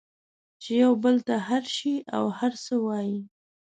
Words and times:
چې 0.61 0.71
یو 0.83 0.93
بل 1.03 1.15
ته 1.27 1.35
هر 1.47 1.63
شی 1.75 1.93
او 2.17 2.25
هر 2.39 2.53
څه 2.63 2.73
وایئ 2.85 3.15